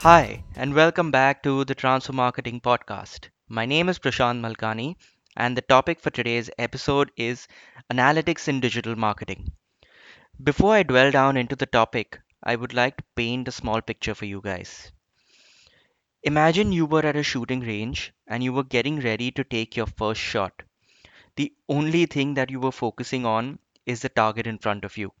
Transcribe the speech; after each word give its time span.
Hi, 0.00 0.42
and 0.56 0.74
welcome 0.74 1.12
back 1.12 1.44
to 1.44 1.64
the 1.64 1.74
Transfer 1.76 2.12
Marketing 2.12 2.60
Podcast. 2.60 3.28
My 3.48 3.64
name 3.64 3.88
is 3.88 4.00
Prashant 4.00 4.40
Malkani, 4.40 4.96
and 5.36 5.56
the 5.56 5.60
topic 5.60 6.00
for 6.00 6.10
today's 6.10 6.50
episode 6.58 7.12
is 7.16 7.46
analytics 7.88 8.48
in 8.48 8.58
digital 8.58 8.96
marketing. 8.96 9.52
Before 10.42 10.74
I 10.74 10.82
dwell 10.82 11.10
down 11.12 11.36
into 11.36 11.56
the 11.56 11.66
topic, 11.66 12.18
I 12.42 12.56
would 12.56 12.74
like 12.74 12.96
to 12.96 13.04
paint 13.16 13.48
a 13.48 13.52
small 13.52 13.80
picture 13.82 14.14
for 14.16 14.24
you 14.24 14.40
guys. 14.42 14.90
Imagine 16.22 16.70
you 16.70 16.86
were 16.86 17.04
at 17.04 17.16
a 17.16 17.24
shooting 17.24 17.58
range 17.58 18.12
and 18.28 18.40
you 18.44 18.52
were 18.52 18.62
getting 18.62 19.00
ready 19.00 19.32
to 19.32 19.42
take 19.42 19.76
your 19.76 19.86
first 19.88 20.20
shot. 20.20 20.62
The 21.36 21.52
only 21.68 22.06
thing 22.06 22.34
that 22.34 22.50
you 22.50 22.60
were 22.60 22.72
focusing 22.72 23.26
on 23.26 23.58
is 23.86 24.02
the 24.02 24.08
target 24.08 24.46
in 24.46 24.58
front 24.58 24.84
of 24.84 24.96
you. 24.96 25.12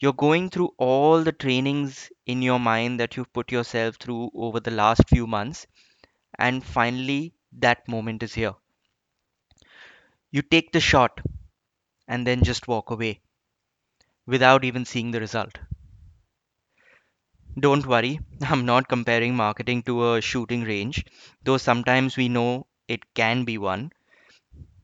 You're 0.00 0.14
going 0.14 0.50
through 0.50 0.74
all 0.78 1.22
the 1.22 1.30
trainings 1.30 2.10
in 2.26 2.42
your 2.42 2.58
mind 2.58 2.98
that 2.98 3.16
you've 3.16 3.32
put 3.32 3.52
yourself 3.52 3.94
through 3.96 4.32
over 4.34 4.58
the 4.58 4.72
last 4.72 5.08
few 5.08 5.28
months 5.28 5.68
and 6.38 6.64
finally 6.64 7.34
that 7.52 7.88
moment 7.88 8.22
is 8.22 8.34
here. 8.34 8.54
You 10.32 10.42
take 10.42 10.72
the 10.72 10.80
shot 10.80 11.20
and 12.08 12.26
then 12.26 12.44
just 12.44 12.68
walk 12.68 12.90
away 12.90 13.20
without 14.24 14.64
even 14.64 14.86
seeing 14.86 15.10
the 15.10 15.20
result. 15.20 15.58
Don't 17.60 17.86
worry, 17.86 18.18
I'm 18.42 18.66
not 18.66 18.88
comparing 18.88 19.36
marketing 19.36 19.84
to 19.84 20.14
a 20.14 20.20
shooting 20.20 20.64
range, 20.64 21.04
though 21.44 21.58
sometimes 21.58 22.16
we 22.16 22.28
know 22.28 22.66
it 22.88 23.14
can 23.14 23.44
be 23.44 23.56
one. 23.56 23.92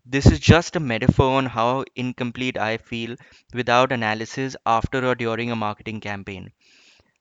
This 0.09 0.25
is 0.27 0.39
just 0.39 0.77
a 0.77 0.81
metaphor 0.81 1.37
on 1.37 1.47
how 1.47 1.85
incomplete 1.97 2.57
I 2.57 2.79
feel 2.79 3.17
without 3.53 3.91
analysis 3.91 4.57
after 4.65 5.05
or 5.05 5.15
during 5.15 5.51
a 5.51 5.57
marketing 5.57 6.01
campaign. 6.01 6.53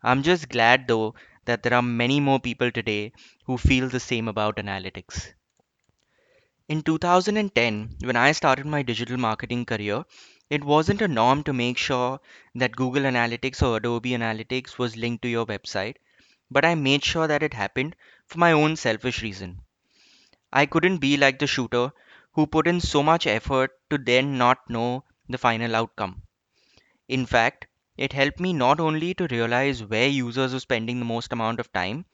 I'm 0.04 0.24
just 0.24 0.50
glad 0.50 0.88
though 0.88 1.16
that 1.46 1.64
there 1.64 1.74
are 1.74 1.82
many 1.82 2.20
more 2.20 2.40
people 2.40 2.72
today 2.72 3.14
who 3.46 3.58
feel 3.58 3.90
the 3.90 4.00
same 4.00 4.28
about 4.28 4.58
analytics. 4.58 5.34
In 6.70 6.84
2010, 6.84 7.98
when 8.02 8.16
I 8.16 8.32
started 8.32 8.68
my 8.68 8.84
digital 8.84 9.18
marketing 9.18 9.66
career, 9.66 10.04
it 10.52 10.64
wasn't 10.64 11.02
a 11.02 11.08
norm 11.08 11.44
to 11.46 11.54
make 11.54 11.80
sure 11.80 12.20
that 12.54 12.76
Google 12.76 13.04
Analytics 13.04 13.64
or 13.64 13.78
Adobe 13.78 14.12
Analytics 14.12 14.78
was 14.78 14.96
linked 14.96 15.24
to 15.24 15.28
your 15.28 15.48
website, 15.48 15.96
but 16.52 16.64
I 16.64 16.76
made 16.76 17.04
sure 17.04 17.28
that 17.28 17.42
it 17.42 17.56
happened 17.56 17.96
for 18.28 18.38
my 18.38 18.52
own 18.52 18.76
selfish 18.76 19.24
reason. 19.24 19.62
I 20.52 20.66
couldn't 20.66 20.98
be 20.98 21.18
like 21.18 21.38
the 21.38 21.46
shooter 21.46 21.92
who 22.36 22.46
put 22.46 22.68
in 22.68 22.80
so 22.80 23.02
much 23.02 23.26
effort 23.26 23.72
to 23.90 23.98
then 23.98 24.38
not 24.38 24.70
know 24.70 25.04
the 25.28 25.40
final 25.40 25.76
outcome. 25.76 26.22
In 27.08 27.26
fact, 27.26 27.68
it 27.98 28.14
helped 28.14 28.40
me 28.40 28.54
not 28.54 28.80
only 28.80 29.16
to 29.16 29.28
realize 29.32 29.84
where 29.84 30.08
users 30.08 30.54
were 30.54 30.60
spending 30.60 31.00
the 31.00 31.06
most 31.06 31.34
amount 31.34 31.60
of 31.60 31.74
time, 31.74 32.06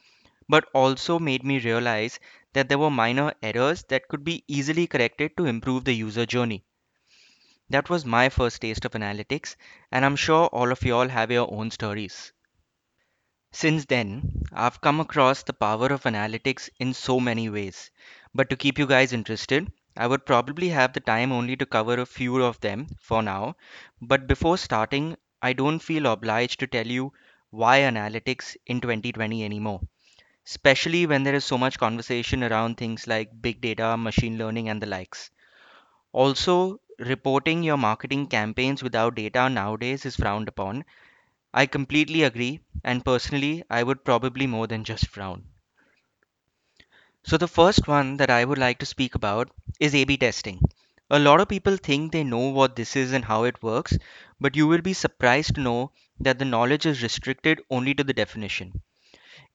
but 0.49 0.69
also 0.73 1.19
made 1.19 1.43
me 1.43 1.59
realize 1.59 2.19
that 2.53 2.69
there 2.69 2.79
were 2.79 2.91
minor 2.91 3.33
errors 3.43 3.83
that 3.89 4.07
could 4.09 4.23
be 4.23 4.43
easily 4.47 4.87
corrected 4.87 5.37
to 5.37 5.45
improve 5.45 5.85
the 5.85 5.93
user 5.93 6.25
journey. 6.25 6.63
That 7.71 7.89
was 7.89 8.05
my 8.05 8.29
first 8.29 8.61
taste 8.61 8.85
of 8.85 8.91
analytics, 8.91 9.55
and 9.91 10.05
I'm 10.05 10.15
sure 10.15 10.45
all 10.49 10.71
of 10.71 10.83
y'all 10.83 11.07
have 11.07 11.31
your 11.31 11.51
own 11.51 11.71
stories. 11.71 12.31
Since 13.53 13.85
then, 13.85 14.43
I've 14.51 14.81
come 14.81 14.99
across 14.99 15.43
the 15.43 15.53
power 15.53 15.87
of 15.87 16.03
analytics 16.03 16.69
in 16.79 16.93
so 16.93 17.17
many 17.17 17.49
ways. 17.49 17.89
But 18.35 18.49
to 18.49 18.57
keep 18.57 18.77
you 18.77 18.85
guys 18.85 19.13
interested, 19.13 19.71
I 19.95 20.07
would 20.07 20.25
probably 20.25 20.69
have 20.69 20.93
the 20.93 20.99
time 20.99 21.31
only 21.31 21.55
to 21.55 21.65
cover 21.65 21.99
a 21.99 22.05
few 22.05 22.43
of 22.43 22.59
them 22.59 22.87
for 22.99 23.23
now. 23.23 23.55
But 24.01 24.27
before 24.27 24.57
starting, 24.57 25.15
I 25.41 25.53
don't 25.53 25.79
feel 25.79 26.07
obliged 26.07 26.59
to 26.59 26.67
tell 26.67 26.87
you 26.87 27.13
why 27.51 27.79
analytics 27.79 28.57
in 28.65 28.81
2020 28.81 29.45
anymore. 29.45 29.81
especially 30.45 31.05
when 31.05 31.23
there 31.23 31.35
is 31.35 31.45
so 31.45 31.57
much 31.57 31.79
conversation 31.79 32.43
around 32.43 32.77
things 32.77 33.07
like 33.07 33.41
big 33.41 33.61
data, 33.61 33.97
machine 33.97 34.37
learning, 34.37 34.69
and 34.69 34.81
the 34.81 34.87
likes. 34.87 35.31
Also, 36.13 36.79
reporting 36.99 37.63
your 37.63 37.77
marketing 37.77 38.27
campaigns 38.27 38.83
without 38.83 39.15
data 39.15 39.49
nowadays 39.49 40.05
is 40.05 40.15
frowned 40.15 40.47
upon. 40.47 40.85
I 41.53 41.67
completely 41.67 42.23
agree, 42.23 42.61
and 42.83 43.05
personally, 43.05 43.63
I 43.69 43.83
would 43.83 44.05
probably 44.05 44.47
more 44.47 44.67
than 44.67 44.83
just 44.83 45.07
frown. 45.09 45.45
So, 47.23 47.35
the 47.35 47.47
first 47.47 47.87
one 47.87 48.17
that 48.17 48.29
I 48.29 48.45
would 48.45 48.59
like 48.59 48.77
to 48.77 48.85
speak 48.85 49.15
about 49.15 49.49
is 49.79 49.95
A 49.95 50.03
B 50.03 50.17
testing. 50.17 50.61
A 51.09 51.17
lot 51.17 51.41
of 51.41 51.49
people 51.49 51.75
think 51.75 52.11
they 52.11 52.23
know 52.23 52.49
what 52.49 52.75
this 52.75 52.95
is 52.95 53.11
and 53.11 53.25
how 53.25 53.43
it 53.45 53.63
works, 53.63 53.97
but 54.39 54.55
you 54.55 54.67
will 54.67 54.81
be 54.81 54.93
surprised 54.93 55.55
to 55.55 55.61
know 55.61 55.93
that 56.19 56.37
the 56.37 56.45
knowledge 56.45 56.85
is 56.85 57.01
restricted 57.01 57.59
only 57.71 57.95
to 57.95 58.03
the 58.03 58.13
definition. 58.13 58.83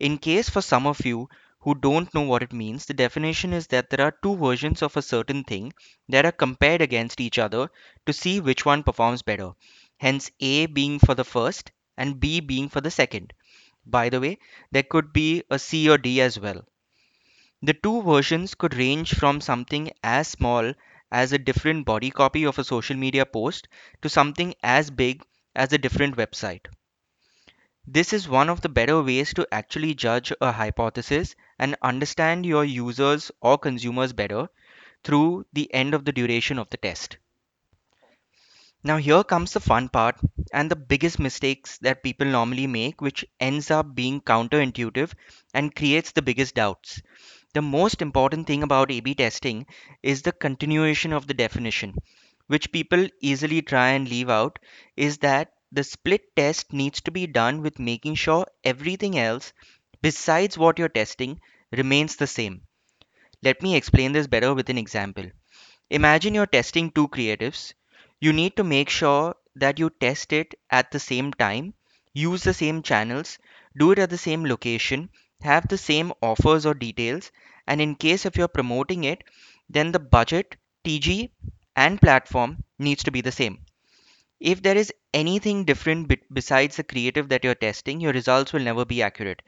In 0.00 0.19
case 0.19 0.49
for 0.50 0.62
some 0.62 0.87
of 0.87 1.06
you 1.06 1.28
who 1.60 1.75
don't 1.75 2.15
know 2.15 2.22
what 2.22 2.43
it 2.43 2.53
means, 2.53 2.87
the 2.87 2.94
definition 2.94 3.53
is 3.53 3.66
that 3.69 3.91
there 3.91 4.06
are 4.06 4.16
two 4.22 4.37
versions 4.37 4.83
of 4.83 4.97
a 4.97 5.03
certain 5.03 5.44
thing 5.44 5.72
that 6.09 6.27
are 6.27 6.33
compared 6.33 6.83
against 6.83 7.21
each 7.21 7.38
other 7.38 7.71
to 8.06 8.12
see 8.12 8.41
which 8.41 8.65
one 8.65 8.83
performs 8.83 9.22
better. 9.22 9.53
Hence, 9.98 10.31
A 10.41 10.66
being 10.66 10.98
for 10.98 11.15
the 11.15 11.25
first 11.25 11.72
and 11.97 12.21
B 12.21 12.41
being 12.41 12.69
for 12.69 12.81
the 12.81 12.91
second. 12.91 13.33
By 13.87 14.10
the 14.10 14.21
way, 14.21 14.38
there 14.72 14.84
could 14.84 15.12
be 15.12 15.44
a 15.50 15.59
C 15.59 15.88
or 15.91 15.98
D 15.98 16.21
as 16.21 16.38
well. 16.41 16.65
The 17.61 17.75
two 17.75 18.00
versions 18.00 18.55
could 18.55 18.72
range 18.75 19.12
from 19.15 19.43
something 19.43 19.91
as 20.03 20.28
small 20.28 20.72
as 21.12 21.33
a 21.33 21.39
different 21.39 21.84
body 21.84 22.11
copy 22.11 22.44
of 22.44 22.59
a 22.59 22.65
social 22.65 22.97
media 22.97 23.27
post 23.27 23.69
to 24.00 24.09
something 24.09 24.55
as 24.62 24.91
big 24.91 25.22
as 25.55 25.71
a 25.75 25.78
different 25.78 26.16
website. 26.16 26.65
This 27.84 28.12
is 28.12 28.28
one 28.28 28.49
of 28.49 28.61
the 28.61 28.69
better 28.69 29.03
ways 29.03 29.34
to 29.34 29.49
actually 29.50 29.95
judge 29.95 30.33
a 30.41 30.53
hypothesis 30.53 31.34
and 31.59 31.75
understand 31.83 32.47
your 32.47 32.65
users 32.65 33.33
or 33.41 33.59
consumers 33.59 34.12
better 34.12 34.49
through 35.05 35.47
the 35.53 35.72
end 35.75 35.95
of 35.95 36.05
the 36.05 36.12
duration 36.12 36.59
of 36.59 36.71
the 36.71 36.77
test. 36.77 37.19
Now, 38.83 38.97
here 38.97 39.22
comes 39.22 39.53
the 39.53 39.61
fun 39.61 39.91
part 39.91 40.19
and 40.50 40.71
the 40.71 40.77
biggest 40.77 41.19
mistakes 41.19 41.77
that 41.81 42.03
people 42.03 42.27
normally 42.27 42.66
make, 42.66 43.03
which 43.03 43.22
ends 43.39 43.71
up 43.71 43.95
being 43.95 44.22
counterintuitive 44.22 45.12
and 45.53 45.75
creates 45.75 46.12
the 46.12 46.22
biggest 46.22 46.55
doubts. 46.55 47.03
The 47.56 47.62
most 47.62 48.03
important 48.03 48.47
thing 48.47 48.62
about 48.62 48.91
A 48.91 49.00
B 49.00 49.15
testing 49.15 49.65
is 50.03 50.21
the 50.21 50.33
continuation 50.33 51.15
of 51.15 51.27
the 51.27 51.33
definition, 51.33 51.94
which 52.49 52.71
people 52.71 53.09
easily 53.22 53.62
try 53.62 53.93
and 53.93 54.06
leave 54.06 54.28
out, 54.28 54.59
is 54.94 55.17
that 55.21 55.53
the 55.72 55.83
split 55.83 56.37
test 56.37 56.75
needs 56.75 57.00
to 57.00 57.11
be 57.11 57.27
done 57.27 57.62
with 57.62 57.78
making 57.78 58.16
sure 58.16 58.47
everything 58.62 59.19
else 59.19 59.55
besides 60.03 60.59
what 60.59 60.78
you're 60.78 60.91
testing 60.91 61.41
remains 61.72 62.16
the 62.16 62.27
same. 62.27 62.61
Let 63.43 63.62
me 63.62 63.75
explain 63.75 64.12
this 64.12 64.27
better 64.27 64.53
with 64.53 64.69
an 64.69 64.77
example. 64.77 65.25
Imagine 65.89 66.34
you're 66.34 66.45
testing 66.45 66.91
two 66.91 67.09
creatives. 67.09 67.72
You 68.21 68.34
need 68.34 68.55
to 68.56 68.65
make 68.65 68.91
sure 68.91 69.34
that 69.55 69.78
you 69.78 69.89
test 69.89 70.34
it 70.34 70.55
at 70.71 70.91
the 70.91 71.00
same 71.00 71.33
time, 71.33 71.72
use 72.12 72.43
the 72.43 72.53
same 72.53 72.83
channels, 72.83 73.39
do 73.78 73.93
it 73.93 73.99
at 73.99 74.11
the 74.11 74.19
same 74.19 74.45
location, 74.45 75.09
have 75.43 75.69
the 75.69 75.79
same 75.79 76.13
offers 76.23 76.67
or 76.67 76.75
details, 76.75 77.33
and 77.67 77.81
in 77.81 77.95
case 77.97 78.27
if 78.27 78.37
you're 78.37 78.49
promoting 78.49 79.05
it, 79.05 79.25
then 79.69 79.93
the 79.93 79.99
budget, 79.99 80.57
TG, 80.85 81.33
and 81.77 82.01
platform 82.01 82.65
needs 82.79 83.03
to 83.05 83.11
be 83.11 83.21
the 83.21 83.33
same. 83.33 83.65
If 84.41 84.63
there 84.63 84.77
is 84.77 84.93
anything 85.15 85.65
different 85.67 86.09
be- 86.09 86.23
besides 86.33 86.77
the 86.77 86.85
creative 86.85 87.29
that 87.31 87.45
you're 87.45 87.55
testing, 87.57 88.01
your 88.01 88.13
results 88.15 88.53
will 88.53 88.63
never 88.63 88.85
be 88.87 89.03
accurate. 89.03 89.43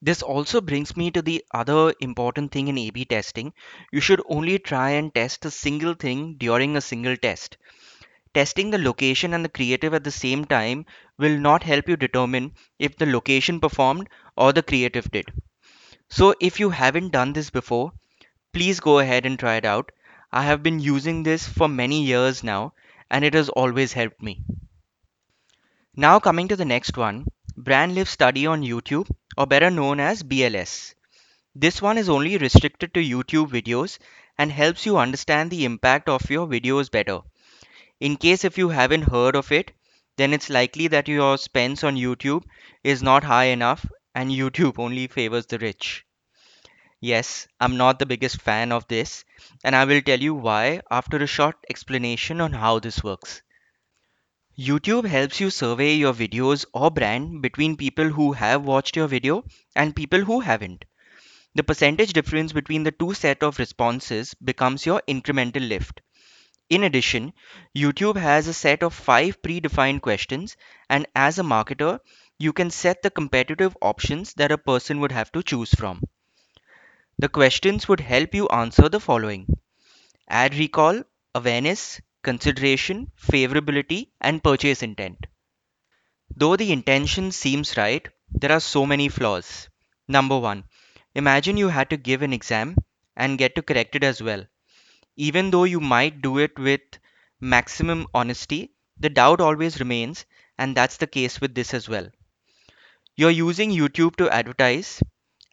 This 0.00 0.22
also 0.22 0.62
brings 0.62 0.96
me 0.96 1.10
to 1.10 1.20
the 1.20 1.44
other 1.52 1.92
important 2.00 2.50
thing 2.50 2.68
in 2.68 2.78
A 2.78 2.88
B 2.88 3.04
testing. 3.04 3.52
You 3.92 4.00
should 4.00 4.22
only 4.26 4.58
try 4.58 4.92
and 4.92 5.14
test 5.14 5.44
a 5.44 5.50
single 5.50 5.92
thing 5.92 6.36
during 6.38 6.76
a 6.76 6.80
single 6.80 7.14
test. 7.18 7.58
Testing 8.36 8.68
the 8.68 8.76
location 8.76 9.32
and 9.32 9.42
the 9.42 9.48
creative 9.48 9.94
at 9.94 10.04
the 10.04 10.10
same 10.10 10.44
time 10.44 10.84
will 11.16 11.38
not 11.38 11.62
help 11.62 11.88
you 11.88 11.96
determine 11.96 12.52
if 12.78 12.94
the 12.98 13.06
location 13.06 13.60
performed 13.60 14.10
or 14.36 14.52
the 14.52 14.62
creative 14.62 15.10
did. 15.10 15.32
So, 16.10 16.34
if 16.38 16.60
you 16.60 16.68
haven't 16.68 17.12
done 17.12 17.32
this 17.32 17.48
before, 17.48 17.92
please 18.52 18.78
go 18.78 18.98
ahead 18.98 19.24
and 19.24 19.38
try 19.38 19.54
it 19.54 19.64
out. 19.64 19.90
I 20.30 20.42
have 20.42 20.62
been 20.62 20.80
using 20.80 21.22
this 21.22 21.48
for 21.48 21.66
many 21.66 22.04
years 22.04 22.44
now 22.44 22.74
and 23.10 23.24
it 23.24 23.32
has 23.32 23.48
always 23.48 23.94
helped 23.94 24.20
me. 24.20 24.42
Now, 25.96 26.20
coming 26.20 26.48
to 26.48 26.56
the 26.56 26.66
next 26.66 26.98
one 26.98 27.24
Brand 27.56 27.94
Lift 27.94 28.10
Study 28.10 28.46
on 28.46 28.60
YouTube, 28.60 29.10
or 29.38 29.46
better 29.46 29.70
known 29.70 29.98
as 29.98 30.22
BLS. 30.22 30.94
This 31.54 31.80
one 31.80 31.96
is 31.96 32.10
only 32.10 32.36
restricted 32.36 32.92
to 32.92 33.00
YouTube 33.00 33.48
videos 33.48 33.98
and 34.36 34.52
helps 34.52 34.84
you 34.84 34.98
understand 34.98 35.50
the 35.50 35.64
impact 35.64 36.10
of 36.10 36.28
your 36.28 36.46
videos 36.46 36.90
better. 36.90 37.20
In 38.00 38.16
case 38.16 38.44
if 38.44 38.58
you 38.58 38.70
haven't 38.70 39.10
heard 39.10 39.36
of 39.36 39.52
it, 39.52 39.72
then 40.16 40.32
it's 40.32 40.48
likely 40.48 40.88
that 40.88 41.08
your 41.08 41.36
spends 41.38 41.84
on 41.84 41.96
YouTube 41.96 42.44
is 42.82 43.02
not 43.02 43.24
high 43.24 43.46
enough 43.46 43.84
and 44.14 44.30
YouTube 44.32 44.78
only 44.78 45.06
favors 45.08 45.46
the 45.46 45.58
rich. 45.58 46.04
Yes, 47.00 47.48
I'm 47.58 47.78
not 47.78 47.98
the 47.98 48.04
biggest 48.04 48.42
fan 48.42 48.70
of 48.70 48.86
this, 48.88 49.24
and 49.64 49.74
I 49.74 49.86
will 49.86 50.02
tell 50.02 50.20
you 50.20 50.34
why 50.34 50.82
after 50.90 51.16
a 51.16 51.26
short 51.26 51.56
explanation 51.70 52.40
on 52.40 52.52
how 52.52 52.80
this 52.80 53.02
works. 53.02 53.42
YouTube 54.58 55.06
helps 55.06 55.40
you 55.40 55.48
survey 55.48 55.94
your 55.94 56.12
videos 56.12 56.66
or 56.74 56.90
brand 56.90 57.40
between 57.40 57.76
people 57.76 58.08
who 58.10 58.32
have 58.32 58.64
watched 58.64 58.94
your 58.94 59.08
video 59.08 59.44
and 59.74 59.96
people 59.96 60.20
who 60.20 60.40
haven't. 60.40 60.84
The 61.54 61.64
percentage 61.64 62.12
difference 62.12 62.52
between 62.52 62.84
the 62.84 62.92
two 62.92 63.14
set 63.14 63.42
of 63.42 63.58
responses 63.58 64.34
becomes 64.34 64.86
your 64.86 65.02
incremental 65.08 65.68
lift. 65.68 66.02
In 66.70 66.84
addition, 66.84 67.32
YouTube 67.74 68.16
has 68.16 68.46
a 68.46 68.54
set 68.54 68.84
of 68.84 68.94
five 68.94 69.42
predefined 69.42 70.00
questions, 70.00 70.56
and 70.88 71.04
as 71.16 71.40
a 71.40 71.42
marketer, 71.42 71.98
you 72.38 72.52
can 72.52 72.70
set 72.70 73.02
the 73.02 73.10
competitive 73.10 73.76
options 73.82 74.32
that 74.34 74.52
a 74.52 74.58
person 74.58 75.00
would 75.00 75.10
have 75.10 75.32
to 75.32 75.42
choose 75.42 75.74
from. 75.74 76.02
The 77.18 77.28
questions 77.28 77.88
would 77.88 78.00
help 78.00 78.34
you 78.34 78.48
answer 78.48 78.88
the 78.88 79.00
following 79.00 79.58
ad 80.28 80.54
recall, 80.54 81.04
awareness, 81.34 82.00
consideration, 82.22 83.12
favorability, 83.18 84.10
and 84.20 84.44
purchase 84.44 84.82
intent. 84.82 85.26
Though 86.36 86.54
the 86.54 86.70
intention 86.70 87.32
seems 87.32 87.76
right, 87.76 88.08
there 88.30 88.52
are 88.52 88.60
so 88.60 88.86
many 88.86 89.08
flaws. 89.08 89.68
Number 90.06 90.38
one, 90.38 90.62
imagine 91.16 91.56
you 91.56 91.66
had 91.66 91.90
to 91.90 91.96
give 91.96 92.22
an 92.22 92.32
exam 92.32 92.76
and 93.16 93.38
get 93.38 93.56
to 93.56 93.62
correct 93.62 93.96
it 93.96 94.04
as 94.04 94.22
well. 94.22 94.46
Even 95.16 95.50
though 95.50 95.64
you 95.64 95.80
might 95.80 96.22
do 96.22 96.38
it 96.38 96.58
with 96.58 96.80
maximum 97.40 98.06
honesty, 98.14 98.72
the 98.98 99.08
doubt 99.10 99.40
always 99.40 99.80
remains, 99.80 100.26
and 100.58 100.76
that's 100.76 100.96
the 100.98 101.06
case 101.06 101.40
with 101.40 101.54
this 101.54 101.74
as 101.74 101.88
well. 101.88 102.08
You're 103.16 103.30
using 103.30 103.70
YouTube 103.70 104.16
to 104.16 104.30
advertise 104.30 105.02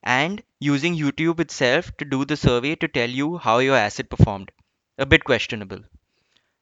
and 0.03 0.43
using 0.59 0.95
YouTube 0.95 1.39
itself 1.39 1.91
to 1.97 2.05
do 2.05 2.25
the 2.25 2.37
survey 2.37 2.75
to 2.75 2.87
tell 2.87 3.09
you 3.09 3.37
how 3.37 3.59
your 3.59 3.75
asset 3.75 4.09
performed. 4.09 4.51
A 4.97 5.05
bit 5.05 5.23
questionable. 5.23 5.79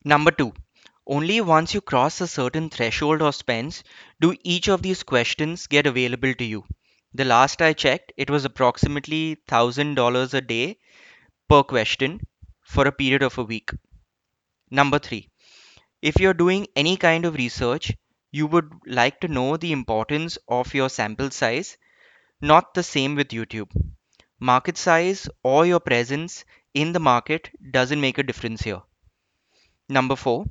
Number 0.04 0.32
two, 0.32 0.54
only 1.08 1.42
once 1.42 1.74
you 1.74 1.82
cross 1.82 2.22
a 2.22 2.28
certain 2.28 2.70
threshold 2.70 3.22
of 3.22 3.36
spends 3.36 3.84
do 4.20 4.36
each 4.44 4.68
of 4.70 4.82
these 4.82 5.04
questions 5.04 5.68
get 5.68 5.88
available 5.88 6.34
to 6.36 6.44
you. 6.44 6.66
The 7.14 7.26
last 7.26 7.62
I 7.62 7.74
checked, 7.74 8.14
it 8.18 8.30
was 8.30 8.46
approximately 8.46 9.38
$1,000 9.48 10.34
a 10.34 10.42
day 10.42 10.78
per 11.50 11.64
question 11.64 12.22
for 12.72 12.88
a 12.88 12.92
period 12.94 13.24
of 13.24 13.38
a 13.38 13.44
week. 13.44 13.72
Number 14.72 14.98
three, 14.98 15.30
if 16.02 16.20
you're 16.20 16.34
doing 16.34 16.68
any 16.76 16.98
kind 16.98 17.26
of 17.26 17.36
research, 17.36 17.94
you 18.32 18.48
would 18.48 18.72
like 18.88 19.22
to 19.22 19.28
know 19.30 19.58
the 19.58 19.72
importance 19.72 20.38
of 20.48 20.74
your 20.74 20.90
sample 20.90 21.32
size, 21.32 21.78
not 22.42 22.74
the 22.74 22.84
same 22.84 23.16
with 23.16 23.30
YouTube. 23.30 23.72
Market 24.40 24.78
size 24.78 25.30
or 25.44 25.66
your 25.66 25.82
presence 25.82 26.46
in 26.74 26.94
the 26.94 27.00
market 27.00 27.52
doesn't 27.72 28.02
make 28.02 28.18
a 28.20 28.24
difference 28.24 28.62
here. 28.62 28.82
Number 29.90 30.16
four, 30.16 30.48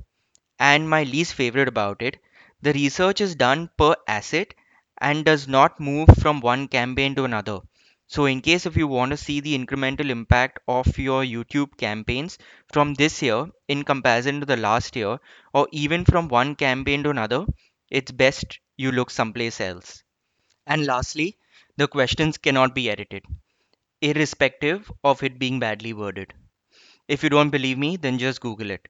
and 0.59 0.89
my 0.89 1.03
least 1.03 1.33
favorite 1.35 1.67
about 1.67 2.01
it, 2.01 2.19
the 2.61 2.73
research 2.73 3.21
is 3.21 3.35
done 3.35 3.69
per 3.77 3.95
asset 4.07 4.53
and 4.99 5.25
does 5.25 5.47
not 5.47 5.79
move 5.79 6.09
from 6.21 6.41
one 6.41 6.67
campaign 6.69 7.15
to 7.15 7.25
another. 7.25 7.61
So, 8.11 8.25
in 8.27 8.41
case 8.41 8.67
if 8.67 8.77
you 8.77 8.87
want 8.87 9.09
to 9.09 9.17
see 9.17 9.39
the 9.39 9.57
incremental 9.57 10.11
impact 10.11 10.59
of 10.67 10.99
your 10.99 11.23
YouTube 11.25 11.77
campaigns 11.77 12.37
from 12.71 12.93
this 12.93 13.23
year 13.23 13.47
in 13.67 13.83
comparison 13.85 14.39
to 14.39 14.45
the 14.45 14.55
last 14.55 14.95
year, 14.95 15.17
or 15.51 15.67
even 15.71 16.05
from 16.05 16.27
one 16.27 16.53
campaign 16.53 17.01
to 17.01 17.09
another, 17.09 17.47
it's 17.89 18.11
best 18.11 18.59
you 18.77 18.91
look 18.91 19.09
someplace 19.09 19.59
else. 19.59 20.03
And 20.67 20.85
lastly, 20.85 21.37
the 21.77 21.87
questions 21.87 22.37
cannot 22.37 22.75
be 22.75 22.89
edited, 22.89 23.25
irrespective 24.01 24.91
of 25.03 25.23
it 25.23 25.39
being 25.39 25.59
badly 25.59 25.93
worded. 25.93 26.33
If 27.07 27.23
you 27.23 27.29
don't 27.29 27.51
believe 27.51 27.77
me, 27.77 27.97
then 27.97 28.19
just 28.19 28.41
Google 28.41 28.71
it. 28.71 28.87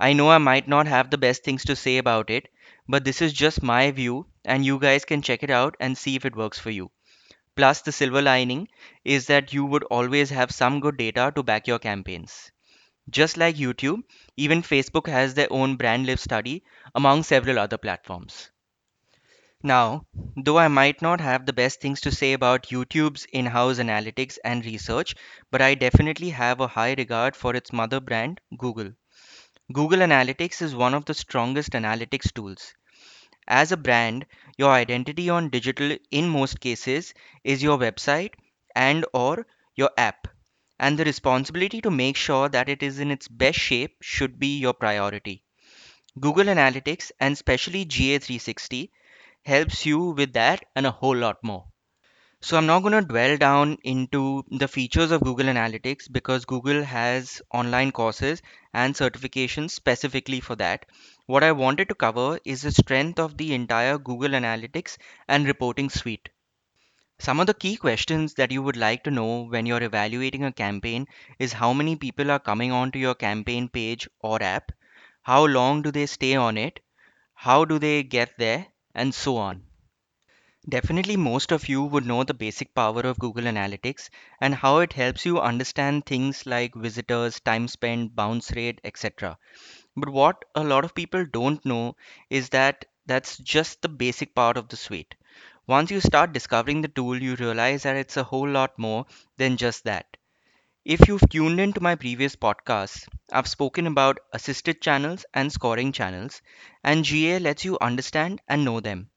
I 0.00 0.14
know 0.14 0.30
I 0.30 0.38
might 0.38 0.66
not 0.68 0.86
have 0.86 1.10
the 1.10 1.18
best 1.18 1.44
things 1.44 1.62
to 1.66 1.76
say 1.76 1.98
about 1.98 2.30
it, 2.30 2.48
but 2.88 3.04
this 3.04 3.20
is 3.20 3.34
just 3.34 3.62
my 3.62 3.90
view, 3.90 4.26
and 4.42 4.64
you 4.64 4.78
guys 4.78 5.04
can 5.04 5.20
check 5.20 5.42
it 5.42 5.50
out 5.50 5.76
and 5.78 5.98
see 5.98 6.16
if 6.16 6.24
it 6.24 6.34
works 6.34 6.58
for 6.58 6.70
you. 6.70 6.90
Plus, 7.56 7.80
the 7.82 7.92
silver 7.92 8.22
lining 8.22 8.68
is 9.04 9.26
that 9.26 9.52
you 9.52 9.64
would 9.64 9.84
always 9.84 10.30
have 10.30 10.52
some 10.52 10.80
good 10.80 10.96
data 10.96 11.32
to 11.34 11.42
back 11.42 11.66
your 11.66 11.80
campaigns. 11.80 12.52
Just 13.10 13.36
like 13.36 13.56
YouTube, 13.56 14.02
even 14.36 14.62
Facebook 14.62 15.08
has 15.08 15.34
their 15.34 15.52
own 15.52 15.76
brand 15.76 16.06
lift 16.06 16.22
study 16.22 16.64
among 16.94 17.24
several 17.24 17.58
other 17.58 17.78
platforms. 17.78 18.50
Now, 19.62 20.06
though 20.34 20.56
I 20.56 20.68
might 20.68 21.02
not 21.02 21.20
have 21.20 21.44
the 21.44 21.52
best 21.52 21.82
things 21.82 22.00
to 22.00 22.10
say 22.10 22.32
about 22.32 22.68
YouTube's 22.68 23.26
in 23.34 23.44
house 23.44 23.76
analytics 23.78 24.38
and 24.42 24.64
research, 24.64 25.14
but 25.50 25.60
I 25.60 25.74
definitely 25.74 26.30
have 26.30 26.58
a 26.62 26.66
high 26.68 26.94
regard 26.94 27.36
for 27.36 27.54
its 27.54 27.70
mother 27.70 28.00
brand, 28.00 28.40
Google. 28.56 28.92
Google 29.72 30.00
Analytics 30.00 30.62
is 30.62 30.74
one 30.74 30.94
of 30.94 31.06
the 31.06 31.14
strongest 31.14 31.72
analytics 31.72 32.32
tools. 32.34 32.74
As 33.48 33.72
a 33.72 33.76
brand, 33.76 34.26
your 34.56 34.70
identity 34.72 35.30
on 35.30 35.50
digital 35.50 35.96
in 36.10 36.28
most 36.28 36.60
cases 36.60 37.14
is 37.44 37.62
your 37.62 37.78
website 37.78 38.34
and 38.74 39.06
or 39.14 39.46
your 39.74 39.90
app. 39.96 40.28
And 40.78 40.98
the 40.98 41.04
responsibility 41.04 41.80
to 41.82 41.90
make 41.90 42.16
sure 42.16 42.48
that 42.48 42.68
it 42.68 42.82
is 42.82 42.98
in 43.00 43.10
its 43.10 43.28
best 43.28 43.58
shape 43.58 43.96
should 44.02 44.38
be 44.38 44.58
your 44.58 44.74
priority. 44.74 45.44
Google 46.20 46.46
Analytics 46.46 47.12
and 47.20 47.32
especially 47.32 47.86
GA360 47.86 48.90
helps 49.44 49.86
you 49.86 50.10
with 50.10 50.34
that 50.34 50.64
and 50.74 50.86
a 50.86 50.90
whole 50.90 51.16
lot 51.16 51.42
more. 51.42 51.66
So 52.46 52.56
I'm 52.56 52.66
not 52.66 52.82
going 52.82 52.92
to 52.92 53.00
dwell 53.00 53.36
down 53.36 53.76
into 53.82 54.44
the 54.52 54.68
features 54.68 55.10
of 55.10 55.20
Google 55.22 55.46
Analytics 55.46 56.12
because 56.12 56.44
Google 56.44 56.84
has 56.84 57.42
online 57.52 57.90
courses 57.90 58.40
and 58.72 58.94
certifications 58.94 59.72
specifically 59.72 60.38
for 60.38 60.54
that. 60.54 60.86
What 61.26 61.42
I 61.42 61.50
wanted 61.50 61.88
to 61.88 61.96
cover 61.96 62.38
is 62.44 62.62
the 62.62 62.70
strength 62.70 63.18
of 63.18 63.36
the 63.36 63.52
entire 63.52 63.98
Google 63.98 64.30
Analytics 64.30 64.96
and 65.26 65.44
reporting 65.44 65.90
suite. 65.90 66.28
Some 67.18 67.40
of 67.40 67.48
the 67.48 67.54
key 67.54 67.76
questions 67.76 68.34
that 68.34 68.52
you 68.52 68.62
would 68.62 68.76
like 68.76 69.02
to 69.02 69.10
know 69.10 69.46
when 69.46 69.66
you're 69.66 69.82
evaluating 69.82 70.44
a 70.44 70.52
campaign 70.52 71.08
is 71.40 71.52
how 71.52 71.72
many 71.72 71.96
people 71.96 72.30
are 72.30 72.38
coming 72.38 72.70
onto 72.70 73.00
your 73.00 73.16
campaign 73.16 73.68
page 73.68 74.08
or 74.20 74.40
app, 74.40 74.70
how 75.22 75.44
long 75.46 75.82
do 75.82 75.90
they 75.90 76.06
stay 76.06 76.36
on 76.36 76.56
it, 76.56 76.78
how 77.34 77.64
do 77.64 77.80
they 77.80 78.04
get 78.04 78.38
there, 78.38 78.68
and 78.94 79.12
so 79.12 79.36
on. 79.36 79.64
Definitely, 80.68 81.16
most 81.16 81.50
of 81.50 81.68
you 81.68 81.82
would 81.82 82.06
know 82.06 82.22
the 82.22 82.32
basic 82.32 82.72
power 82.72 83.00
of 83.00 83.18
Google 83.18 83.44
Analytics 83.46 84.10
and 84.40 84.54
how 84.54 84.78
it 84.78 84.92
helps 84.92 85.24
you 85.26 85.40
understand 85.40 86.06
things 86.06 86.46
like 86.46 86.72
visitors, 86.74 87.40
time 87.40 87.66
spent, 87.66 88.14
bounce 88.14 88.52
rate, 88.52 88.80
etc. 88.84 89.38
But 89.96 90.10
what 90.10 90.44
a 90.54 90.62
lot 90.62 90.84
of 90.84 90.94
people 90.94 91.24
don't 91.24 91.64
know 91.64 91.96
is 92.30 92.50
that 92.50 92.84
that's 93.06 93.38
just 93.38 93.82
the 93.82 93.88
basic 93.88 94.36
part 94.36 94.56
of 94.56 94.68
the 94.68 94.76
suite. 94.76 95.16
Once 95.66 95.90
you 95.90 96.00
start 96.00 96.32
discovering 96.32 96.80
the 96.82 96.88
tool, 96.88 97.20
you 97.20 97.34
realize 97.34 97.82
that 97.82 97.96
it's 97.96 98.16
a 98.16 98.22
whole 98.24 98.48
lot 98.48 98.78
more 98.78 99.06
than 99.38 99.56
just 99.56 99.82
that. 99.82 100.16
If 100.84 101.08
you've 101.08 101.28
tuned 101.30 101.60
into 101.60 101.80
my 101.82 101.96
previous 101.96 102.36
podcasts, 102.36 103.08
I've 103.32 103.48
spoken 103.48 103.86
about 103.86 104.18
assisted 104.32 104.82
channels 104.82 105.26
and 105.34 105.52
scoring 105.52 105.92
channels, 105.92 106.42
and 106.84 107.04
GA 107.04 107.40
lets 107.40 107.64
you 107.64 107.78
understand 107.80 108.42
and 108.48 108.64
know 108.64 108.80
them. 108.80 109.10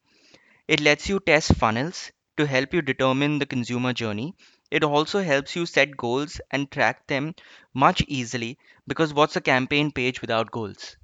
It 0.69 0.79
lets 0.79 1.09
you 1.09 1.19
test 1.19 1.53
funnels 1.55 2.13
to 2.37 2.47
help 2.47 2.73
you 2.73 2.81
determine 2.81 3.39
the 3.39 3.45
consumer 3.45 3.91
journey. 3.91 4.35
It 4.71 4.85
also 4.85 5.21
helps 5.21 5.53
you 5.57 5.65
set 5.65 5.97
goals 5.97 6.39
and 6.49 6.71
track 6.71 7.07
them 7.07 7.35
much 7.73 8.01
easily 8.07 8.57
because 8.87 9.13
what's 9.13 9.35
a 9.35 9.41
campaign 9.41 9.91
page 9.91 10.21
without 10.21 10.49
goals? 10.49 10.95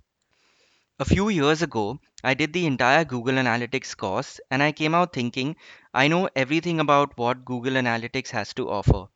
A 1.00 1.05
few 1.05 1.29
years 1.29 1.62
ago, 1.62 2.01
I 2.22 2.34
did 2.34 2.51
the 2.51 2.65
entire 2.65 3.05
Google 3.05 3.36
Analytics 3.36 3.95
course 3.95 4.41
and 4.51 4.62
I 4.62 4.74
came 4.74 4.93
out 4.93 5.13
thinking 5.13 5.55
I 5.93 6.10
know 6.10 6.27
everything 6.36 6.81
about 6.81 7.17
what 7.17 7.45
Google 7.45 7.75
Analytics 7.75 8.31
has 8.31 8.53
to 8.55 8.69
offer. 8.69 9.07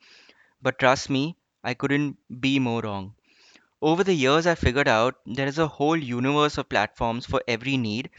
But 0.61 0.79
trust 0.79 1.09
me, 1.09 1.37
I 1.63 1.75
couldn't 1.75 2.17
be 2.41 2.59
more 2.59 2.81
wrong. 2.81 3.15
Over 3.81 4.03
the 4.03 4.13
years, 4.13 4.47
I 4.47 4.55
figured 4.55 4.87
out 4.87 5.15
there 5.25 5.47
is 5.47 5.59
a 5.59 5.67
whole 5.67 5.97
universe 5.97 6.57
of 6.57 6.69
platforms 6.69 7.25
for 7.25 7.43
every 7.47 7.77
need, 7.77 8.09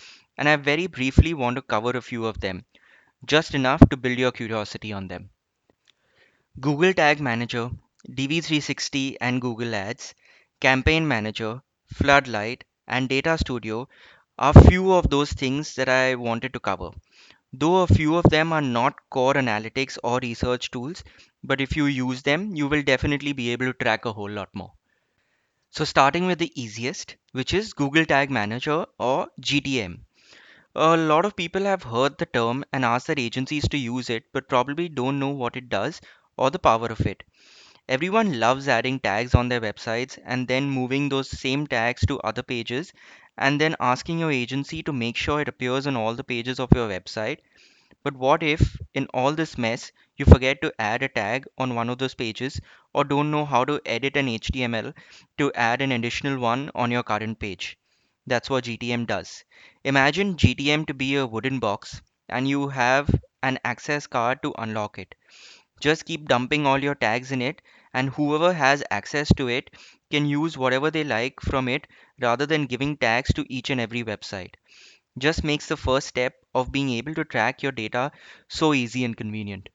and 0.41 0.49
I 0.49 0.57
very 0.57 0.89
briefly 0.89 1.35
want 1.35 1.55
to 1.55 1.63
cover 1.63 1.93
a 1.93 2.03
few 2.03 2.27
of 2.27 2.41
them 2.41 2.65
just 3.27 3.55
enough 3.55 3.89
to 3.91 3.97
build 3.97 4.19
your 4.19 4.33
curiosity 4.33 4.93
on 4.93 5.09
them. 5.09 5.31
Google 6.61 6.95
Tag 6.95 7.19
Manager, 7.21 7.73
DV360 8.09 9.17
and 9.21 9.41
Google 9.41 9.75
Ads, 9.75 10.15
Campaign 10.61 11.09
Manager, 11.09 11.61
Floodlight, 11.93 12.63
and 12.87 13.09
Data 13.09 13.37
Studio 13.37 13.89
are 14.39 14.55
few 14.55 14.93
of 14.93 15.11
those 15.11 15.33
things 15.33 15.75
that 15.75 15.89
I 15.89 16.15
wanted 16.15 16.53
to 16.53 16.61
cover. 16.61 16.91
Though 17.53 17.83
a 17.83 17.89
few 17.89 18.17
of 18.17 18.25
them 18.31 18.53
are 18.53 18.63
not 18.63 18.97
core 19.11 19.35
analytics 19.35 19.99
or 20.05 20.21
research 20.21 20.71
tools, 20.71 21.05
but 21.45 21.61
if 21.61 21.77
you 21.77 21.87
use 21.87 22.23
them, 22.23 22.57
you 22.57 22.69
will 22.69 22.83
definitely 22.83 23.33
be 23.33 23.51
able 23.53 23.67
to 23.67 23.75
track 23.75 24.05
a 24.05 24.13
whole 24.13 24.31
lot 24.31 24.51
more. 24.55 24.75
So, 25.71 25.85
starting 25.85 26.27
with 26.27 26.39
the 26.39 26.53
easiest, 26.55 27.17
which 27.33 27.53
is 27.55 27.73
Google 27.73 28.05
Tag 28.05 28.31
Manager 28.31 28.87
or 29.01 29.31
GTM. 29.41 30.05
A 30.75 30.97
lot 30.97 31.25
of 31.25 31.37
people 31.37 31.63
have 31.63 31.85
heard 31.85 32.19
the 32.19 32.27
term 32.27 32.65
and 32.73 32.85
asked 32.85 33.07
their 33.07 33.15
agencies 33.17 33.69
to 33.69 33.79
use 33.79 34.11
it, 34.11 34.25
but 34.33 34.49
probably 34.49 34.89
don't 34.89 35.21
know 35.21 35.29
what 35.29 35.55
it 35.55 35.69
does 35.69 36.01
or 36.37 36.51
the 36.51 36.59
power 36.59 36.89
of 36.89 37.07
it. 37.07 37.23
Everyone 37.89 38.41
loves 38.41 38.69
adding 38.69 39.01
tags 39.01 39.35
on 39.35 39.49
their 39.49 39.61
websites 39.61 40.19
and 40.25 40.49
then 40.49 40.71
moving 40.71 41.09
those 41.09 41.31
same 41.31 41.67
tags 41.67 42.07
to 42.07 42.21
other 42.21 42.43
pages 42.45 42.93
and 43.39 43.61
then 43.61 43.77
asking 43.81 44.21
your 44.21 44.33
agency 44.33 44.83
to 44.85 44.93
make 44.93 45.17
sure 45.17 45.41
it 45.41 45.49
appears 45.49 45.87
on 45.89 45.97
all 45.97 46.15
the 46.15 46.25
pages 46.25 46.61
of 46.61 46.71
your 46.75 46.89
website. 46.89 47.41
But 48.05 48.15
what 48.17 48.45
if, 48.45 48.79
in 48.95 49.09
all 49.15 49.33
this 49.35 49.59
mess, 49.59 49.93
you 50.17 50.27
forget 50.27 50.63
to 50.63 50.75
add 50.79 51.03
a 51.03 51.09
tag 51.09 51.47
on 51.59 51.75
one 51.75 51.91
of 51.91 51.99
those 51.99 52.15
pages 52.15 52.61
or 52.95 53.05
don't 53.05 53.33
know 53.33 53.47
how 53.47 53.67
to 53.67 53.83
edit 53.87 54.17
an 54.17 54.29
HTML 54.29 54.95
to 55.39 55.53
add 55.55 55.83
an 55.83 55.93
additional 55.93 56.39
one 56.39 56.71
on 56.77 56.93
your 56.93 57.05
current 57.05 57.41
page? 57.41 57.80
That's 58.31 58.49
what 58.49 58.65
GTM 58.65 59.05
does. 59.05 59.45
Imagine 59.85 60.39
GTM 60.39 60.87
to 60.87 60.95
be 60.95 61.17
a 61.17 61.27
wooden 61.27 61.59
box 61.59 62.01
and 62.31 62.49
you 62.49 62.69
have 62.69 63.11
an 63.43 63.59
access 63.63 64.07
card 64.07 64.43
to 64.43 64.55
unlock 64.57 64.99
it. 64.99 65.15
Just 65.81 66.07
keep 66.07 66.29
dumping 66.29 66.67
all 66.67 66.83
your 66.83 66.95
tags 66.95 67.33
in 67.33 67.43
it, 67.43 67.63
and 67.93 68.11
whoever 68.11 68.55
has 68.55 68.85
access 68.91 69.29
to 69.37 69.49
it 69.49 69.71
can 70.11 70.27
use 70.27 70.57
whatever 70.57 70.91
they 70.91 71.05
like 71.05 71.41
from 71.41 71.69
it 71.69 71.87
rather 72.21 72.47
than 72.47 72.67
giving 72.67 72.97
tags 72.97 73.35
to 73.35 73.45
each 73.53 73.71
and 73.71 73.81
every 73.81 74.05
website. 74.05 74.55
Just 75.19 75.45
makes 75.45 75.67
the 75.69 75.77
first 75.77 76.09
step 76.09 76.35
of 76.55 76.73
being 76.73 76.91
able 76.91 77.15
to 77.15 77.25
track 77.25 77.63
your 77.63 77.73
data 77.73 78.13
so 78.49 78.75
easy 78.75 79.05
and 79.05 79.17
convenient. 79.17 79.69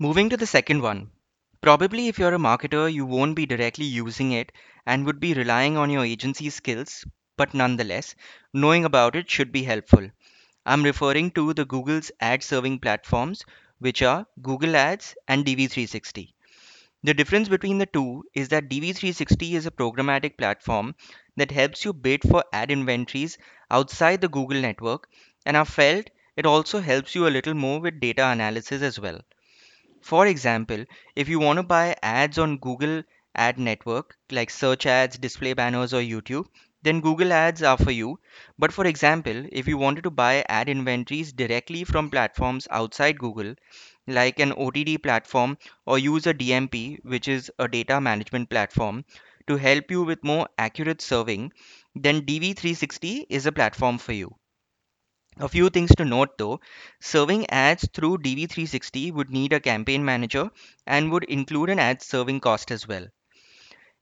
Moving 0.00 0.28
to 0.30 0.36
the 0.36 0.46
second 0.46 0.82
one. 0.82 1.12
Probably 1.60 2.08
if 2.08 2.18
you're 2.18 2.34
a 2.34 2.38
marketer, 2.38 2.92
you 2.92 3.06
won't 3.06 3.36
be 3.36 3.46
directly 3.46 3.84
using 3.86 4.32
it 4.32 4.50
and 4.86 5.06
would 5.06 5.20
be 5.20 5.34
relying 5.34 5.76
on 5.76 5.90
your 5.90 6.04
agency's 6.04 6.54
skills, 6.56 7.04
but 7.38 7.54
nonetheless, 7.54 8.14
knowing 8.52 8.84
about 8.84 9.16
it 9.16 9.30
should 9.30 9.50
be 9.50 9.62
helpful. 9.62 10.10
I'm 10.66 10.82
referring 10.84 11.30
to 11.32 11.54
the 11.54 11.64
Google's 11.64 12.12
ad 12.20 12.42
serving 12.42 12.80
platforms, 12.80 13.44
which 13.78 14.02
are 14.02 14.26
Google 14.42 14.76
Ads 14.76 15.16
and 15.26 15.44
DV360. 15.44 16.34
The 17.02 17.14
difference 17.14 17.48
between 17.48 17.78
the 17.78 17.86
two 17.86 18.24
is 18.34 18.48
that 18.50 18.68
DV360 18.68 19.54
is 19.54 19.66
a 19.66 19.70
programmatic 19.70 20.36
platform 20.38 20.94
that 21.36 21.50
helps 21.50 21.84
you 21.84 21.92
bid 21.92 22.22
for 22.22 22.44
ad 22.52 22.70
inventories 22.70 23.38
outside 23.70 24.20
the 24.20 24.28
Google 24.28 24.60
network, 24.60 25.08
and 25.46 25.56
I've 25.56 25.68
felt 25.68 26.10
it 26.36 26.46
also 26.46 26.80
helps 26.80 27.14
you 27.14 27.26
a 27.26 27.30
little 27.30 27.54
more 27.54 27.80
with 27.80 28.00
data 28.00 28.28
analysis 28.28 28.82
as 28.82 29.00
well. 29.00 29.20
For 30.00 30.26
example, 30.26 30.84
if 31.14 31.28
you 31.28 31.38
want 31.38 31.58
to 31.58 31.62
buy 31.62 31.94
ads 32.02 32.36
on 32.36 32.58
Google 32.58 33.04
Ad 33.36 33.60
Network, 33.60 34.16
like 34.30 34.50
search 34.50 34.86
ads, 34.86 35.18
display 35.18 35.52
banners, 35.52 35.94
or 35.94 36.00
YouTube, 36.02 36.48
then 36.88 37.00
Google 37.02 37.32
Ads 37.32 37.62
are 37.62 37.76
for 37.76 37.90
you. 37.90 38.18
But 38.58 38.72
for 38.72 38.86
example, 38.86 39.46
if 39.52 39.68
you 39.68 39.76
wanted 39.78 40.04
to 40.04 40.10
buy 40.10 40.44
ad 40.48 40.68
inventories 40.68 41.32
directly 41.32 41.84
from 41.84 42.10
platforms 42.10 42.66
outside 42.70 43.18
Google, 43.18 43.54
like 44.06 44.40
an 44.40 44.52
OTT 44.56 44.98
platform, 44.98 45.58
or 45.86 45.98
use 45.98 46.26
a 46.26 46.34
DMP, 46.34 46.98
which 47.02 47.28
is 47.28 47.52
a 47.58 47.68
data 47.68 48.00
management 48.00 48.50
platform, 48.50 49.04
to 49.46 49.56
help 49.56 49.90
you 49.90 50.02
with 50.04 50.24
more 50.24 50.48
accurate 50.58 51.02
serving, 51.02 51.52
then 51.94 52.22
DV360 52.24 53.26
is 53.28 53.46
a 53.46 53.52
platform 53.52 53.98
for 53.98 54.12
you. 54.12 54.34
A 55.40 55.48
few 55.48 55.68
things 55.68 55.92
to 55.96 56.04
note 56.04 56.38
though 56.38 56.60
serving 57.00 57.50
ads 57.50 57.88
through 57.92 58.18
DV360 58.18 59.10
would 59.10 59.30
need 59.30 59.52
a 59.52 59.58
campaign 59.58 60.04
manager 60.04 60.50
and 60.86 61.10
would 61.10 61.24
include 61.24 61.70
an 61.70 61.80
ad 61.80 62.02
serving 62.02 62.38
cost 62.38 62.70
as 62.70 62.86
well. 62.86 63.08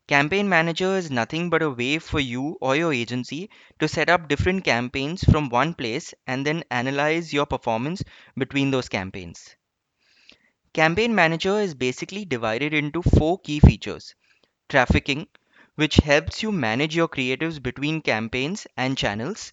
Campaign 0.09 0.49
manager 0.49 0.97
is 0.97 1.11
nothing 1.11 1.51
but 1.51 1.63
a 1.63 1.71
way 1.71 1.99
for 1.99 2.21
you 2.21 2.57
or 2.61 2.77
your 2.77 2.93
agency 2.93 3.51
to 3.81 3.89
set 3.89 4.09
up 4.09 4.29
different 4.29 4.65
campaigns 4.65 5.25
from 5.25 5.49
one 5.49 5.75
place 5.75 6.15
and 6.29 6.47
then 6.47 6.63
analyze 6.71 7.33
your 7.33 7.45
performance 7.45 8.05
between 8.39 8.71
those 8.71 8.89
campaigns. 8.89 9.57
Campaign 10.73 11.13
manager 11.13 11.59
is 11.59 11.75
basically 11.75 12.25
divided 12.25 12.73
into 12.73 13.03
four 13.03 13.41
key 13.41 13.59
features. 13.59 14.15
Trafficking, 14.69 15.27
which 15.75 15.97
helps 15.97 16.41
you 16.41 16.53
manage 16.53 16.95
your 16.95 17.09
creatives 17.09 17.61
between 17.61 18.01
campaigns 18.01 18.69
and 18.77 18.97
channels, 18.97 19.53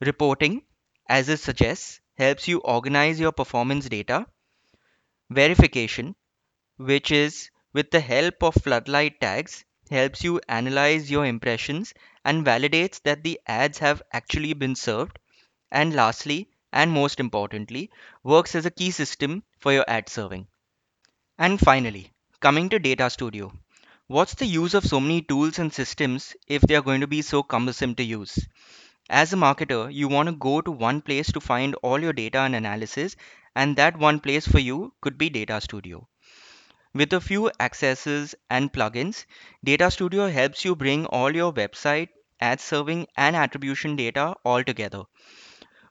reporting, 0.00 0.62
as 1.08 1.28
it 1.28 1.40
suggests, 1.40 2.00
helps 2.16 2.48
you 2.48 2.60
organize 2.60 3.20
your 3.20 3.32
performance 3.32 3.88
data, 3.88 4.26
verification, 5.28 6.16
which 6.78 7.10
is 7.10 7.50
with 7.72 7.90
the 7.90 8.00
help 8.00 8.42
of 8.42 8.54
floodlight 8.54 9.20
tags, 9.20 9.64
helps 9.90 10.24
you 10.24 10.40
analyze 10.48 11.10
your 11.10 11.26
impressions 11.26 11.94
and 12.24 12.44
validates 12.44 13.02
that 13.04 13.22
the 13.22 13.40
ads 13.46 13.78
have 13.78 14.02
actually 14.12 14.52
been 14.52 14.74
served, 14.74 15.18
and 15.70 15.94
lastly, 15.94 16.48
and 16.72 16.90
most 16.92 17.20
importantly, 17.20 17.90
works 18.22 18.54
as 18.54 18.66
a 18.66 18.70
key 18.70 18.90
system 18.90 19.42
for 19.60 19.72
your 19.72 19.84
ad 19.88 20.08
serving. 20.08 20.46
And 21.38 21.60
finally, 21.60 22.10
coming 22.40 22.68
to 22.70 22.80
Data 22.80 23.08
Studio. 23.08 23.52
What's 24.08 24.34
the 24.34 24.46
use 24.46 24.74
of 24.74 24.84
so 24.84 24.98
many 24.98 25.22
tools 25.22 25.60
and 25.60 25.72
systems 25.72 26.34
if 26.48 26.62
they 26.62 26.74
are 26.74 26.82
going 26.82 27.02
to 27.02 27.06
be 27.06 27.22
so 27.22 27.44
cumbersome 27.44 27.94
to 27.94 28.02
use? 28.02 28.36
As 29.10 29.32
a 29.32 29.36
marketer, 29.36 29.92
you 29.92 30.08
want 30.08 30.28
to 30.28 30.34
go 30.36 30.60
to 30.60 30.70
one 30.70 31.02
place 31.02 31.32
to 31.32 31.40
find 31.40 31.74
all 31.76 32.00
your 32.00 32.12
data 32.12 32.38
and 32.40 32.54
analysis, 32.56 33.16
and 33.56 33.76
that 33.76 33.98
one 33.98 34.20
place 34.20 34.46
for 34.46 34.58
you 34.58 34.94
could 35.00 35.18
be 35.18 35.30
Data 35.30 35.60
Studio. 35.60 36.08
With 36.94 37.12
a 37.12 37.20
few 37.20 37.50
accesses 37.60 38.34
and 38.48 38.72
plugins, 38.72 39.26
Data 39.62 39.90
Studio 39.90 40.28
helps 40.30 40.64
you 40.64 40.74
bring 40.74 41.04
all 41.04 41.36
your 41.36 41.52
website, 41.52 42.08
ad 42.40 42.58
serving, 42.60 43.06
and 43.18 43.36
attribution 43.36 43.96
data 43.96 44.34
all 44.46 44.64
together. 44.64 45.02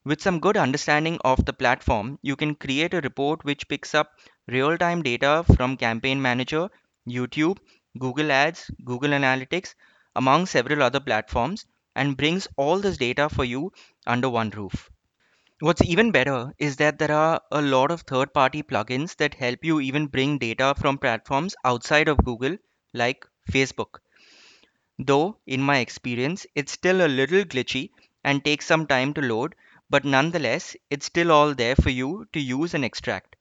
With 0.05 0.21
some 0.21 0.39
good 0.39 0.55
understanding 0.55 1.19
of 1.25 1.43
the 1.43 1.51
platform, 1.51 2.19
you 2.21 2.37
can 2.37 2.55
create 2.55 2.93
a 2.93 3.01
report 3.01 3.43
which 3.43 3.67
picks 3.67 3.93
up 3.93 4.13
real 4.47 4.77
time 4.77 5.01
data 5.03 5.43
from 5.57 5.75
Campaign 5.75 6.21
Manager, 6.21 6.69
YouTube, 7.05 7.57
Google 7.99 8.31
Ads, 8.31 8.71
Google 8.85 9.11
Analytics, 9.11 9.75
among 10.15 10.45
several 10.45 10.81
other 10.83 11.01
platforms, 11.01 11.65
and 11.95 12.15
brings 12.15 12.47
all 12.55 12.79
this 12.79 12.95
data 12.95 13.27
for 13.27 13.43
you 13.43 13.73
under 14.07 14.29
one 14.29 14.51
roof. 14.51 14.89
What's 15.63 15.81
even 15.81 16.11
better 16.11 16.53
is 16.59 16.75
that 16.75 16.99
there 16.99 17.13
are 17.13 17.41
a 17.49 17.61
lot 17.61 17.89
of 17.89 18.01
third 18.01 18.33
party 18.33 18.61
plugins 18.61 19.15
that 19.15 19.35
help 19.35 19.63
you 19.63 19.79
even 19.79 20.07
bring 20.07 20.37
data 20.37 20.75
from 20.77 20.97
platforms 20.97 21.55
outside 21.63 22.09
of 22.09 22.17
Google, 22.25 22.57
like 22.91 23.25
Facebook. 23.49 23.99
Though, 24.99 25.37
in 25.47 25.61
my 25.61 25.77
experience, 25.77 26.45
it's 26.53 26.73
still 26.73 27.05
a 27.05 27.07
little 27.07 27.45
glitchy 27.45 27.91
and 28.25 28.43
takes 28.43 28.65
some 28.65 28.85
time 28.85 29.13
to 29.13 29.21
load, 29.21 29.55
but 29.89 30.03
nonetheless, 30.03 30.75
it's 30.89 31.05
still 31.05 31.31
all 31.31 31.55
there 31.55 31.77
for 31.77 31.89
you 31.91 32.27
to 32.33 32.41
use 32.41 32.73
and 32.73 32.83
extract. 32.83 33.37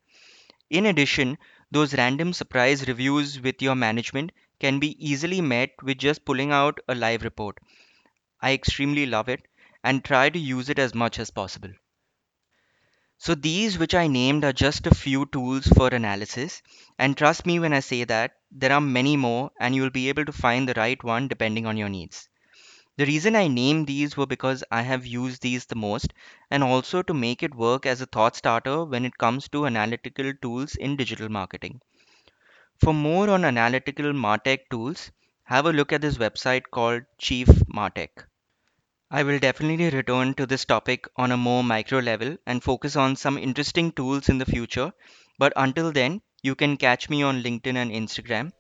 In 0.70 0.86
addition, 0.86 1.38
those 1.72 1.94
random 1.94 2.32
surprise 2.32 2.86
reviews 2.86 3.40
with 3.40 3.60
your 3.60 3.74
management 3.74 4.30
can 4.60 4.78
be 4.78 4.96
easily 5.04 5.40
met 5.40 5.70
with 5.82 5.98
just 5.98 6.24
pulling 6.24 6.52
out 6.52 6.78
a 6.86 6.94
live 6.94 7.24
report. 7.24 7.58
I 8.40 8.52
extremely 8.52 9.06
love 9.06 9.28
it 9.28 9.48
and 9.82 10.04
try 10.04 10.30
to 10.30 10.38
use 10.38 10.68
it 10.68 10.78
as 10.78 10.94
much 10.94 11.18
as 11.18 11.30
possible. 11.30 11.72
So, 13.22 13.34
these 13.34 13.78
which 13.78 13.94
I 13.94 14.06
named 14.06 14.44
are 14.44 14.52
just 14.52 14.86
a 14.86 14.94
few 14.94 15.24
tools 15.24 15.66
for 15.66 15.88
analysis, 15.88 16.60
and 16.98 17.16
trust 17.16 17.46
me 17.46 17.58
when 17.58 17.72
I 17.72 17.80
say 17.80 18.04
that 18.04 18.32
there 18.50 18.70
are 18.72 18.82
many 18.82 19.16
more, 19.16 19.50
and 19.58 19.74
you'll 19.74 19.88
be 19.88 20.10
able 20.10 20.26
to 20.26 20.32
find 20.32 20.68
the 20.68 20.74
right 20.74 21.02
one 21.02 21.26
depending 21.26 21.64
on 21.64 21.78
your 21.78 21.88
needs. 21.88 22.28
The 22.96 23.06
reason 23.06 23.36
I 23.36 23.48
named 23.48 23.86
these 23.86 24.16
were 24.16 24.26
because 24.26 24.64
I 24.70 24.82
have 24.82 25.06
used 25.06 25.42
these 25.42 25.66
the 25.66 25.76
most, 25.76 26.12
and 26.50 26.64
also 26.64 27.02
to 27.02 27.14
make 27.14 27.42
it 27.42 27.54
work 27.54 27.86
as 27.86 28.00
a 28.00 28.06
thought 28.06 28.36
starter 28.36 28.84
when 28.84 29.04
it 29.04 29.18
comes 29.18 29.48
to 29.50 29.66
analytical 29.66 30.32
tools 30.42 30.74
in 30.76 30.96
digital 30.96 31.28
marketing. 31.28 31.80
For 32.84 32.92
more 32.92 33.30
on 33.30 33.46
analytical 33.46 34.12
MarTech 34.12 34.68
tools, 34.70 35.10
have 35.44 35.64
a 35.64 35.72
look 35.72 35.90
at 35.90 36.02
this 36.02 36.18
website 36.18 36.64
called 36.70 37.04
Chief 37.16 37.46
MarTech. 37.48 38.26
I 39.14 39.22
will 39.24 39.38
definitely 39.38 39.90
return 39.90 40.34
to 40.34 40.46
this 40.46 40.64
topic 40.64 41.06
on 41.16 41.32
a 41.32 41.36
more 41.36 41.62
micro 41.62 42.00
level 42.00 42.38
and 42.46 42.64
focus 42.64 42.96
on 42.96 43.14
some 43.14 43.36
interesting 43.36 43.92
tools 43.92 44.30
in 44.30 44.38
the 44.38 44.46
future. 44.46 44.90
But 45.38 45.52
until 45.54 45.92
then, 45.92 46.22
you 46.42 46.54
can 46.54 46.78
catch 46.78 47.10
me 47.10 47.22
on 47.22 47.42
LinkedIn 47.42 47.76
and 47.76 47.92
Instagram. 47.92 48.52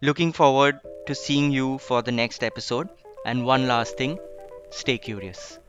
Looking 0.00 0.32
forward 0.32 0.78
to 1.08 1.14
seeing 1.14 1.50
you 1.50 1.78
for 1.78 2.02
the 2.02 2.12
next 2.12 2.44
episode. 2.44 2.88
And 3.26 3.44
one 3.44 3.66
last 3.66 3.98
thing 3.98 4.18
stay 4.70 4.96
curious. 4.96 5.59